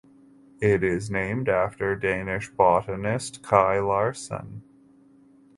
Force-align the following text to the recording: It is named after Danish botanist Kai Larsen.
It 0.61 0.83
is 0.83 1.11
named 1.11 1.47
after 1.47 1.95
Danish 1.95 2.49
botanist 2.49 3.43
Kai 3.43 3.77
Larsen. 3.81 4.63